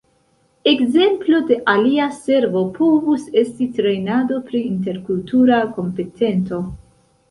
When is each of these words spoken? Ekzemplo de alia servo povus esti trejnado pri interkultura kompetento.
Ekzemplo 0.69 1.41
de 1.51 1.57
alia 1.75 2.07
servo 2.23 2.65
povus 2.79 3.29
esti 3.45 3.71
trejnado 3.79 4.43
pri 4.51 4.67
interkultura 4.75 5.65
kompetento. 5.81 6.69